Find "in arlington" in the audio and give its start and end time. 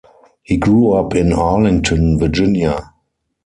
1.13-2.17